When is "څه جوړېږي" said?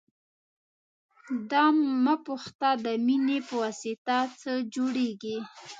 4.39-5.37